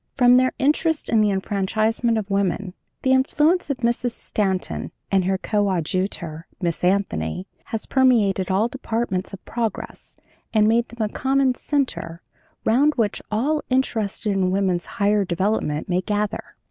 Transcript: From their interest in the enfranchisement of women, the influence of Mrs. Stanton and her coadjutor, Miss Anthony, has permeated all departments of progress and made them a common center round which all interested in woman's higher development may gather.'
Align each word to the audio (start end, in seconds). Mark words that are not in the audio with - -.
From 0.17 0.37
their 0.37 0.51
interest 0.57 1.09
in 1.09 1.21
the 1.21 1.29
enfranchisement 1.29 2.17
of 2.17 2.27
women, 2.27 2.73
the 3.03 3.11
influence 3.11 3.69
of 3.69 3.77
Mrs. 3.85 4.13
Stanton 4.15 4.91
and 5.11 5.25
her 5.25 5.37
coadjutor, 5.37 6.47
Miss 6.59 6.83
Anthony, 6.83 7.45
has 7.65 7.85
permeated 7.85 8.49
all 8.49 8.67
departments 8.67 9.31
of 9.31 9.45
progress 9.45 10.15
and 10.55 10.67
made 10.67 10.87
them 10.89 11.07
a 11.07 11.13
common 11.13 11.53
center 11.53 12.23
round 12.65 12.95
which 12.95 13.21
all 13.29 13.61
interested 13.69 14.31
in 14.31 14.49
woman's 14.49 14.87
higher 14.97 15.23
development 15.23 15.87
may 15.87 16.01
gather.' 16.01 16.55